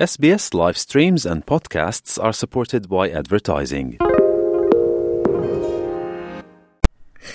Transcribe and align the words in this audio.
SBS 0.00 0.54
live 0.54 0.78
streams 0.78 1.26
and 1.26 1.44
podcasts 1.44 2.18
are 2.18 2.32
supported 2.32 2.88
by 2.88 3.10
advertising. 3.10 3.98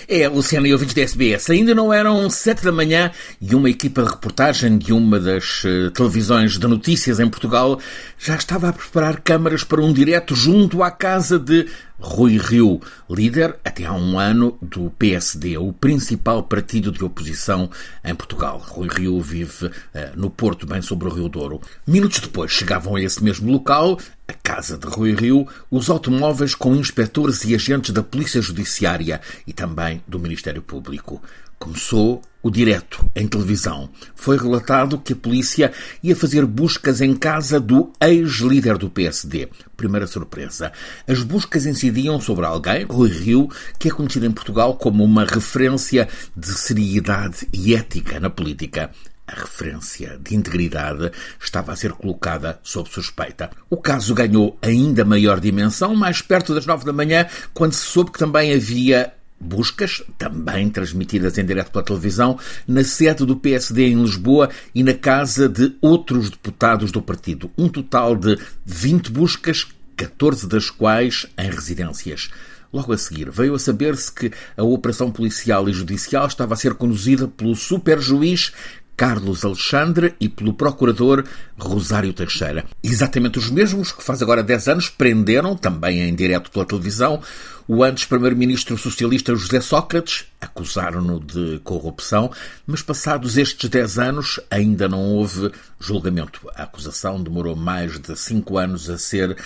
É, 0.08 0.28
Luciana 0.28 0.66
e 0.66 0.72
ouvintes 0.72 0.92
da 0.92 1.02
SBS, 1.02 1.48
ainda 1.48 1.76
não 1.76 1.92
eram 1.92 2.28
sete 2.28 2.64
da 2.64 2.72
manhã 2.72 3.12
e 3.40 3.54
uma 3.54 3.70
equipa 3.70 4.02
de 4.02 4.10
reportagem 4.10 4.78
de 4.78 4.92
uma 4.92 5.20
das 5.20 5.62
uh, 5.62 5.92
televisões 5.92 6.58
de 6.58 6.66
notícias 6.66 7.20
em 7.20 7.28
Portugal 7.28 7.78
já 8.18 8.34
estava 8.34 8.70
a 8.70 8.72
preparar 8.72 9.20
câmaras 9.20 9.62
para 9.62 9.80
um 9.80 9.92
direto 9.92 10.34
junto 10.34 10.82
à 10.82 10.90
casa 10.90 11.38
de 11.38 11.68
Rui 11.98 12.36
Rio, 12.36 12.80
líder 13.08 13.58
até 13.64 13.86
há 13.86 13.92
um 13.92 14.18
ano 14.18 14.58
do 14.60 14.90
PSD, 14.90 15.56
o 15.56 15.72
principal 15.72 16.42
partido 16.42 16.92
de 16.92 17.02
oposição 17.02 17.70
em 18.04 18.14
Portugal. 18.14 18.58
Rui 18.58 18.88
Rio 18.88 19.20
vive 19.20 19.66
uh, 19.66 19.72
no 20.14 20.28
Porto, 20.28 20.66
bem 20.66 20.82
sobre 20.82 21.08
o 21.08 21.10
Rio 21.10 21.28
Douro. 21.28 21.60
Minutos 21.86 22.20
depois 22.20 22.52
chegavam 22.52 22.96
a 22.96 23.02
esse 23.02 23.24
mesmo 23.24 23.50
local, 23.50 23.98
a 24.28 24.32
casa 24.34 24.76
de 24.76 24.86
Rui 24.86 25.14
Rio, 25.14 25.48
os 25.70 25.88
automóveis 25.88 26.54
com 26.54 26.76
inspectores 26.76 27.44
e 27.44 27.54
agentes 27.54 27.92
da 27.92 28.02
Polícia 28.02 28.42
Judiciária 28.42 29.20
e 29.46 29.52
também 29.52 30.02
do 30.06 30.18
Ministério 30.18 30.60
Público. 30.60 31.22
Começou 31.58 32.22
o 32.46 32.50
direto 32.50 33.10
em 33.14 33.26
televisão. 33.26 33.90
Foi 34.14 34.38
relatado 34.38 34.98
que 34.98 35.14
a 35.14 35.16
polícia 35.16 35.72
ia 36.00 36.14
fazer 36.14 36.46
buscas 36.46 37.00
em 37.00 37.12
casa 37.16 37.58
do 37.58 37.92
ex-líder 38.00 38.78
do 38.78 38.88
PSD. 38.88 39.48
Primeira 39.76 40.06
surpresa. 40.06 40.70
As 41.08 41.24
buscas 41.24 41.66
incidiam 41.66 42.20
sobre 42.20 42.46
alguém, 42.46 42.84
Rui 42.84 43.10
Rio, 43.10 43.50
que 43.80 43.88
é 43.88 43.90
conhecido 43.90 44.26
em 44.26 44.30
Portugal 44.30 44.76
como 44.76 45.02
uma 45.02 45.24
referência 45.24 46.08
de 46.36 46.46
seriedade 46.46 47.48
e 47.52 47.74
ética 47.74 48.20
na 48.20 48.30
política. 48.30 48.92
A 49.26 49.40
referência 49.40 50.16
de 50.22 50.36
integridade 50.36 51.10
estava 51.42 51.72
a 51.72 51.76
ser 51.76 51.94
colocada 51.94 52.60
sob 52.62 52.88
suspeita. 52.88 53.50
O 53.68 53.76
caso 53.76 54.14
ganhou 54.14 54.56
ainda 54.62 55.04
maior 55.04 55.40
dimensão 55.40 55.96
mais 55.96 56.22
perto 56.22 56.54
das 56.54 56.64
nove 56.64 56.84
da 56.84 56.92
manhã, 56.92 57.26
quando 57.52 57.72
se 57.72 57.86
soube 57.86 58.12
que 58.12 58.20
também 58.20 58.54
havia 58.54 59.12
buscas, 59.38 60.02
também 60.18 60.68
transmitidas 60.68 61.36
em 61.38 61.44
direto 61.44 61.70
pela 61.70 61.84
televisão, 61.84 62.38
na 62.66 62.82
sede 62.82 63.24
do 63.24 63.36
PSD 63.36 63.88
em 63.88 64.02
Lisboa 64.02 64.50
e 64.74 64.82
na 64.82 64.94
casa 64.94 65.48
de 65.48 65.74
outros 65.80 66.30
deputados 66.30 66.90
do 66.90 67.02
partido. 67.02 67.50
Um 67.56 67.68
total 67.68 68.16
de 68.16 68.38
20 68.64 69.10
buscas, 69.10 69.66
14 69.96 70.48
das 70.48 70.70
quais 70.70 71.26
em 71.38 71.50
residências. 71.50 72.30
Logo 72.72 72.92
a 72.92 72.98
seguir, 72.98 73.30
veio 73.30 73.54
a 73.54 73.58
saber-se 73.58 74.12
que 74.12 74.32
a 74.56 74.62
operação 74.62 75.10
policial 75.10 75.68
e 75.68 75.72
judicial 75.72 76.26
estava 76.26 76.54
a 76.54 76.56
ser 76.56 76.74
conduzida 76.74 77.28
pelo 77.28 77.54
superjuiz 77.54 78.52
Carlos 78.96 79.44
Alexandre 79.44 80.14
e 80.18 80.28
pelo 80.28 80.54
procurador 80.54 81.24
Rosário 81.58 82.12
Teixeira. 82.14 82.64
Exatamente 82.82 83.38
os 83.38 83.50
mesmos 83.50 83.92
que 83.92 84.02
faz 84.02 84.22
agora 84.22 84.42
10 84.42 84.68
anos 84.68 84.88
prenderam, 84.88 85.54
também 85.54 86.00
em 86.00 86.14
direto 86.14 86.50
pela 86.50 86.64
televisão, 86.64 87.20
o 87.68 87.82
antes 87.84 88.04
primeiro-ministro 88.04 88.78
socialista 88.78 89.34
José 89.34 89.60
Sócrates. 89.60 90.24
Acusaram-no 90.40 91.20
de 91.20 91.60
corrupção, 91.62 92.30
mas 92.66 92.80
passados 92.80 93.36
estes 93.36 93.68
10 93.68 93.98
anos 93.98 94.40
ainda 94.50 94.88
não 94.88 95.00
houve 95.00 95.52
julgamento. 95.78 96.48
A 96.54 96.62
acusação 96.62 97.22
demorou 97.22 97.54
mais 97.54 97.98
de 97.98 98.16
5 98.16 98.56
anos 98.56 98.88
a 98.88 98.96
ser 98.96 99.32
uh, 99.32 99.36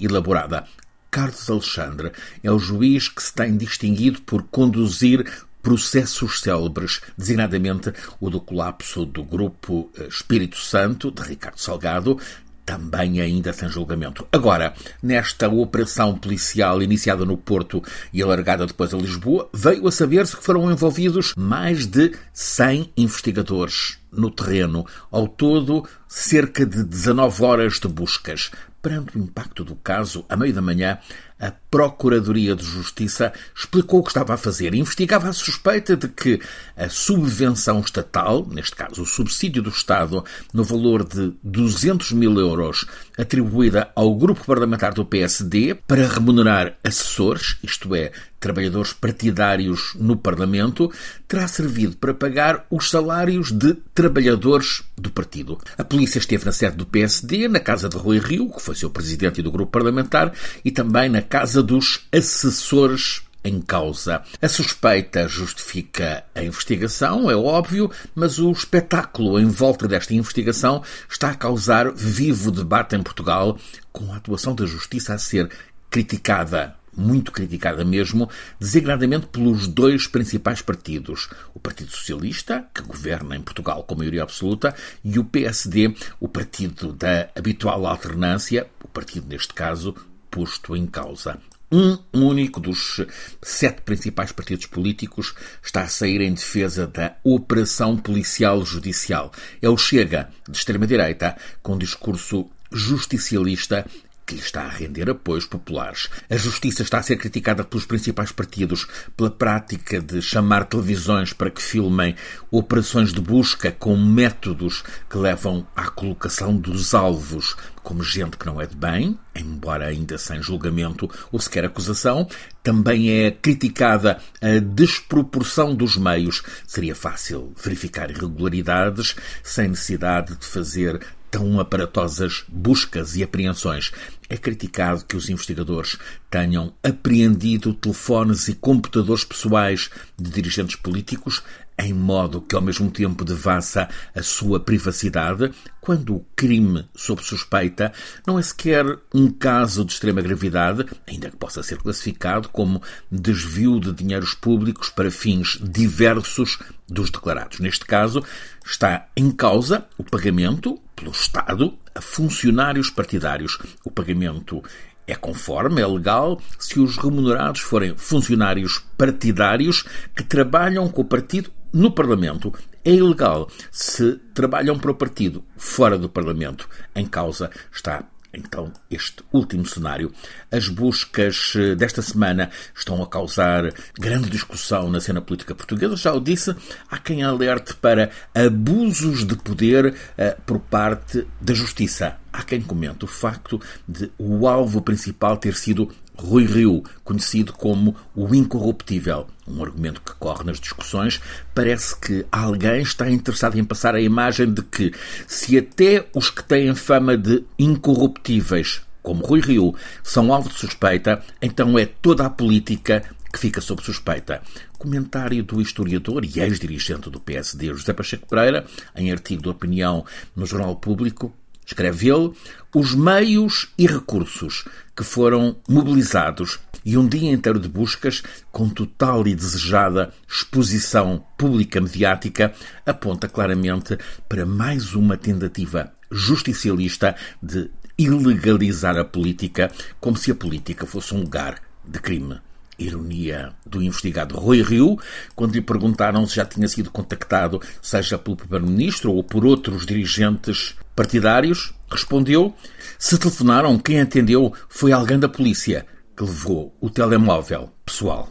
elaborada. 0.00 0.64
Carlos 1.10 1.50
Alexandre 1.50 2.10
é 2.42 2.50
o 2.50 2.58
juiz 2.58 3.08
que 3.08 3.22
se 3.22 3.34
tem 3.34 3.54
distinguido 3.54 4.22
por 4.22 4.44
conduzir 4.44 5.26
processos 5.62 6.40
célebres, 6.40 7.00
designadamente 7.16 7.92
o 8.20 8.28
do 8.28 8.40
colapso 8.40 9.06
do 9.06 9.22
grupo 9.22 9.90
eh, 9.96 10.06
Espírito 10.08 10.58
Santo, 10.58 11.10
de 11.10 11.22
Ricardo 11.22 11.58
Salgado, 11.58 12.18
também 12.64 13.20
ainda 13.20 13.52
sem 13.52 13.68
julgamento. 13.68 14.26
Agora, 14.32 14.74
nesta 15.02 15.48
operação 15.48 16.16
policial 16.16 16.82
iniciada 16.82 17.24
no 17.24 17.36
Porto 17.36 17.82
e 18.12 18.22
alargada 18.22 18.66
depois 18.66 18.94
a 18.94 18.96
Lisboa, 18.96 19.48
veio 19.52 19.86
a 19.86 19.92
saber-se 19.92 20.36
que 20.36 20.44
foram 20.44 20.70
envolvidos 20.70 21.34
mais 21.36 21.86
de 21.86 22.12
100 22.32 22.92
investigadores 22.96 23.98
no 24.10 24.30
terreno. 24.30 24.86
Ao 25.10 25.26
todo, 25.26 25.86
cerca 26.06 26.64
de 26.64 26.84
19 26.84 27.44
horas 27.44 27.80
de 27.80 27.88
buscas. 27.88 28.50
Perante 28.80 29.16
o 29.16 29.20
impacto 29.20 29.64
do 29.64 29.76
caso, 29.76 30.24
à 30.28 30.36
meio 30.36 30.52
da 30.52 30.60
manhã, 30.60 30.98
a 31.42 31.52
Procuradoria 31.68 32.54
de 32.54 32.64
Justiça 32.64 33.32
explicou 33.56 34.00
o 34.00 34.02
que 34.04 34.10
estava 34.10 34.34
a 34.34 34.36
fazer. 34.36 34.74
Investigava 34.74 35.28
a 35.28 35.32
suspeita 35.32 35.96
de 35.96 36.06
que 36.06 36.40
a 36.76 36.88
subvenção 36.88 37.80
estatal, 37.80 38.46
neste 38.48 38.76
caso 38.76 39.02
o 39.02 39.06
subsídio 39.06 39.60
do 39.62 39.70
Estado, 39.70 40.24
no 40.54 40.62
valor 40.62 41.02
de 41.02 41.32
200 41.42 42.12
mil 42.12 42.38
euros, 42.38 42.86
atribuída 43.18 43.90
ao 43.96 44.14
grupo 44.14 44.44
parlamentar 44.44 44.94
do 44.94 45.04
PSD 45.04 45.74
para 45.74 46.06
remunerar 46.06 46.76
assessores, 46.84 47.56
isto 47.62 47.94
é, 47.94 48.12
trabalhadores 48.38 48.92
partidários 48.92 49.94
no 49.94 50.16
Parlamento, 50.16 50.92
terá 51.28 51.46
servido 51.46 51.96
para 51.96 52.12
pagar 52.12 52.66
os 52.68 52.90
salários 52.90 53.52
de 53.52 53.74
trabalhadores 53.94 54.82
do 54.98 55.10
partido. 55.10 55.58
A 55.78 55.84
polícia 55.84 56.18
esteve 56.18 56.44
na 56.44 56.52
sede 56.52 56.76
do 56.76 56.84
PSD, 56.84 57.48
na 57.48 57.60
casa 57.60 57.88
de 57.88 57.96
Rui 57.96 58.18
Rio, 58.18 58.50
que 58.50 58.60
foi 58.60 58.74
seu 58.74 58.90
presidente 58.90 59.40
do 59.40 59.52
grupo 59.52 59.70
parlamentar, 59.70 60.32
e 60.64 60.70
também 60.70 61.08
na 61.08 61.22
casa 61.32 61.62
dos 61.62 62.06
assessores 62.12 63.22
em 63.42 63.58
causa. 63.58 64.22
A 64.42 64.48
suspeita 64.50 65.26
justifica 65.26 66.24
a 66.34 66.44
investigação, 66.44 67.30
é 67.30 67.34
óbvio, 67.34 67.90
mas 68.14 68.38
o 68.38 68.52
espetáculo 68.52 69.40
em 69.40 69.46
volta 69.46 69.88
desta 69.88 70.12
investigação 70.12 70.82
está 71.08 71.30
a 71.30 71.34
causar 71.34 71.90
vivo 71.90 72.50
debate 72.50 72.96
em 72.96 73.02
Portugal, 73.02 73.58
com 73.90 74.12
a 74.12 74.16
atuação 74.16 74.54
da 74.54 74.66
justiça 74.66 75.14
a 75.14 75.18
ser 75.18 75.50
criticada 75.88 76.76
muito 76.94 77.32
criticada 77.32 77.82
mesmo, 77.86 78.28
designadamente 78.60 79.26
pelos 79.28 79.66
dois 79.66 80.06
principais 80.06 80.60
partidos, 80.60 81.30
o 81.54 81.58
Partido 81.58 81.90
Socialista, 81.90 82.66
que 82.74 82.82
governa 82.82 83.34
em 83.34 83.40
Portugal 83.40 83.82
com 83.84 83.94
maioria 83.94 84.22
absoluta, 84.22 84.74
e 85.02 85.18
o 85.18 85.24
PSD, 85.24 85.94
o 86.20 86.28
partido 86.28 86.92
da 86.92 87.30
habitual 87.34 87.86
alternância, 87.86 88.66
o 88.84 88.88
partido, 88.88 89.26
neste 89.26 89.54
caso, 89.54 89.94
posto 90.32 90.74
em 90.74 90.86
causa. 90.86 91.38
Um 91.70 91.96
único 92.12 92.60
dos 92.60 93.00
sete 93.40 93.82
principais 93.82 94.32
partidos 94.32 94.66
políticos 94.66 95.34
está 95.62 95.82
a 95.82 95.88
sair 95.88 96.20
em 96.20 96.34
defesa 96.34 96.86
da 96.86 97.16
operação 97.24 97.96
policial 97.96 98.64
judicial. 98.64 99.32
É 99.60 99.68
o 99.68 99.76
Chega, 99.76 100.28
de 100.48 100.58
extrema-direita, 100.58 101.36
com 101.62 101.78
discurso 101.78 102.50
justicialista 102.70 103.86
que 104.26 104.34
lhe 104.34 104.40
está 104.40 104.62
a 104.62 104.68
render 104.68 105.10
apoios 105.10 105.46
populares. 105.46 106.08
A 106.30 106.36
justiça 106.36 106.82
está 106.82 106.98
a 106.98 107.02
ser 107.02 107.16
criticada 107.16 107.64
pelos 107.64 107.84
principais 107.84 108.32
partidos 108.32 108.86
pela 109.16 109.30
prática 109.30 110.00
de 110.00 110.22
chamar 110.22 110.64
televisões 110.64 111.32
para 111.32 111.50
que 111.50 111.62
filmem 111.62 112.14
operações 112.50 113.12
de 113.12 113.20
busca 113.20 113.72
com 113.72 113.96
métodos 113.96 114.82
que 115.08 115.18
levam 115.18 115.66
à 115.74 115.88
colocação 115.88 116.56
dos 116.56 116.94
alvos 116.94 117.56
como 117.82 118.02
gente 118.02 118.36
que 118.36 118.46
não 118.46 118.60
é 118.60 118.66
de 118.66 118.76
bem, 118.76 119.18
embora 119.34 119.86
ainda 119.86 120.16
sem 120.16 120.40
julgamento 120.40 121.10
ou 121.30 121.40
sequer 121.40 121.64
acusação. 121.64 122.28
Também 122.62 123.10
é 123.10 123.30
criticada 123.30 124.20
a 124.40 124.58
desproporção 124.60 125.74
dos 125.74 125.96
meios. 125.96 126.42
Seria 126.66 126.94
fácil 126.94 127.52
verificar 127.62 128.10
irregularidades 128.10 129.16
sem 129.42 129.68
necessidade 129.68 130.36
de 130.36 130.46
fazer 130.46 131.00
tão 131.32 131.58
aparatosas 131.58 132.44
buscas 132.46 133.16
e 133.16 133.22
apreensões. 133.22 133.90
É 134.28 134.36
criticado 134.36 135.04
que 135.04 135.16
os 135.16 135.30
investigadores 135.30 135.96
tenham 136.30 136.74
apreendido 136.82 137.74
telefones 137.74 138.48
e 138.48 138.54
computadores 138.54 139.24
pessoais 139.24 139.90
de 140.16 140.30
dirigentes 140.30 140.76
políticos 140.76 141.42
em 141.78 141.92
modo 141.92 142.40
que 142.40 142.54
ao 142.54 142.62
mesmo 142.62 142.90
tempo 142.90 143.24
devassa 143.24 143.88
a 144.14 144.22
sua 144.22 144.60
privacidade, 144.60 145.50
quando 145.80 146.16
o 146.16 146.26
crime 146.36 146.86
sob 146.94 147.22
suspeita 147.24 147.92
não 148.26 148.38
é 148.38 148.42
sequer 148.42 148.84
um 149.12 149.30
caso 149.30 149.84
de 149.84 149.92
extrema 149.92 150.20
gravidade, 150.20 150.86
ainda 151.08 151.30
que 151.30 151.36
possa 151.36 151.62
ser 151.62 151.78
classificado 151.78 152.48
como 152.50 152.82
desvio 153.10 153.80
de 153.80 153.92
dinheiros 153.92 154.34
públicos 154.34 154.90
para 154.90 155.10
fins 155.10 155.58
diversos 155.62 156.58
dos 156.88 157.10
declarados. 157.10 157.58
Neste 157.58 157.84
caso, 157.84 158.22
está 158.64 159.08
em 159.16 159.30
causa 159.30 159.86
o 159.96 160.04
pagamento 160.04 160.78
pelo 160.94 161.10
Estado 161.10 161.78
a 161.94 162.00
funcionários 162.00 162.90
partidários. 162.90 163.58
O 163.84 163.90
pagamento 163.90 164.62
é 165.06 165.14
conforme, 165.14 165.80
é 165.80 165.86
legal, 165.86 166.40
se 166.58 166.80
os 166.80 166.96
remunerados 166.96 167.60
forem 167.60 167.96
funcionários 167.96 168.84
partidários 168.96 169.84
que 170.14 170.22
trabalham 170.22 170.88
com 170.88 171.02
o 171.02 171.06
partido 171.06 171.50
no 171.72 171.90
Parlamento. 171.90 172.52
É 172.84 172.92
ilegal 172.92 173.48
se 173.70 174.16
trabalham 174.34 174.78
para 174.78 174.90
o 174.90 174.94
partido 174.94 175.44
fora 175.56 175.96
do 175.96 176.08
Parlamento. 176.08 176.68
Em 176.94 177.06
causa 177.06 177.50
está 177.72 178.04
então 178.32 178.72
este 178.90 179.22
último 179.32 179.66
cenário. 179.66 180.12
As 180.50 180.68
buscas 180.68 181.54
eh, 181.56 181.74
desta 181.74 182.02
semana 182.02 182.50
estão 182.74 183.02
a 183.02 183.06
causar 183.06 183.72
grande 183.98 184.30
discussão 184.30 184.90
na 184.90 185.00
cena 185.00 185.20
política 185.20 185.54
portuguesa. 185.54 185.96
Já 185.96 186.12
o 186.12 186.20
disse, 186.20 186.54
há 186.90 186.98
quem 186.98 187.22
alerte 187.22 187.74
para 187.74 188.10
abusos 188.34 189.26
de 189.26 189.36
poder 189.36 189.86
uh, 189.86 190.42
por 190.46 190.58
parte 190.58 191.26
da 191.40 191.54
justiça. 191.54 192.16
Há 192.32 192.42
quem 192.42 192.62
comente 192.62 193.04
o 193.04 193.08
facto 193.08 193.60
de 193.86 194.10
o 194.16 194.48
alvo 194.48 194.80
principal 194.80 195.36
ter 195.36 195.54
sido 195.54 195.90
Rui 196.16 196.44
Rio, 196.44 196.82
conhecido 197.04 197.52
como 197.52 197.96
o 198.14 198.34
incorruptível. 198.34 199.26
Um 199.46 199.62
argumento 199.62 200.00
que 200.00 200.14
corre 200.14 200.44
nas 200.44 200.60
discussões. 200.60 201.20
Parece 201.54 201.98
que 201.98 202.24
alguém 202.30 202.82
está 202.82 203.10
interessado 203.10 203.58
em 203.58 203.64
passar 203.64 203.94
a 203.94 204.00
imagem 204.00 204.52
de 204.52 204.62
que, 204.62 204.92
se 205.26 205.58
até 205.58 206.06
os 206.14 206.30
que 206.30 206.44
têm 206.44 206.74
fama 206.74 207.16
de 207.16 207.44
incorruptíveis, 207.58 208.82
como 209.02 209.24
Rui 209.24 209.40
Rio, 209.40 209.74
são 210.02 210.32
alvo 210.32 210.48
de 210.48 210.54
suspeita, 210.54 211.22
então 211.40 211.78
é 211.78 211.86
toda 211.86 212.26
a 212.26 212.30
política 212.30 213.02
que 213.32 213.38
fica 213.38 213.60
sob 213.60 213.82
suspeita. 213.82 214.42
Comentário 214.78 215.42
do 215.42 215.60
historiador 215.60 216.24
e 216.24 216.38
ex-dirigente 216.38 217.08
do 217.08 217.18
PSD, 217.18 217.68
José 217.68 217.92
Pacheco 217.92 218.28
Pereira, 218.28 218.66
em 218.94 219.10
artigo 219.10 219.42
de 219.42 219.48
opinião 219.48 220.04
no 220.36 220.44
Jornal 220.44 220.76
Público, 220.76 221.32
escreve 221.72 222.10
ele, 222.10 222.32
os 222.74 222.94
meios 222.94 223.68
e 223.76 223.86
recursos 223.86 224.64
que 224.94 225.02
foram 225.02 225.56
mobilizados 225.68 226.58
e 226.84 226.96
um 226.96 227.06
dia 227.06 227.30
inteiro 227.30 227.58
de 227.58 227.68
buscas 227.68 228.22
com 228.50 228.68
total 228.68 229.26
e 229.26 229.34
desejada 229.34 230.12
exposição 230.28 231.24
pública 231.36 231.80
mediática 231.80 232.52
aponta 232.84 233.28
claramente 233.28 233.98
para 234.28 234.44
mais 234.44 234.94
uma 234.94 235.16
tentativa 235.16 235.92
justicialista 236.10 237.14
de 237.42 237.70
ilegalizar 237.96 238.98
a 238.98 239.04
política 239.04 239.70
como 240.00 240.16
se 240.16 240.30
a 240.30 240.34
política 240.34 240.86
fosse 240.86 241.14
um 241.14 241.20
lugar 241.20 241.60
de 241.84 241.98
crime. 242.00 242.40
Ironia 242.78 243.52
do 243.64 243.82
investigado 243.82 244.36
Rui 244.36 244.62
Rio, 244.62 244.98
quando 245.36 245.54
lhe 245.54 245.60
perguntaram 245.60 246.26
se 246.26 246.36
já 246.36 246.44
tinha 246.44 246.66
sido 246.66 246.90
contactado, 246.90 247.60
seja 247.80 248.18
pelo 248.18 248.36
Primeiro-Ministro 248.36 249.12
ou 249.12 249.22
por 249.22 249.44
outros 249.44 249.86
dirigentes 249.86 250.74
partidários, 250.94 251.74
respondeu: 251.90 252.54
se 252.98 253.18
telefonaram, 253.18 253.78
quem 253.78 254.00
atendeu 254.00 254.52
foi 254.68 254.92
alguém 254.92 255.18
da 255.18 255.28
polícia 255.28 255.86
que 256.16 256.22
levou 256.22 256.76
o 256.80 256.90
telemóvel 256.90 257.70
pessoal. 257.84 258.28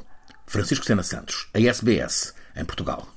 Francisco 0.47 0.85
Sena 0.85 1.03
Santos, 1.03 1.47
a 1.53 1.59
SBS, 1.59 2.33
em 2.55 2.65
Portugal. 2.65 3.07